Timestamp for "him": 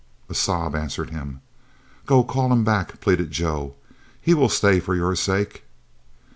1.11-1.41, 2.51-2.63